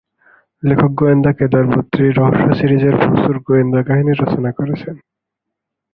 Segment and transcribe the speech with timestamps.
[0.63, 4.95] লেখক গোয়েন্দা কেদার-বদ্রী রহস্য সিরিজের প্রচুর গোয়েন্দা কাহিনী রচনা করেছেন।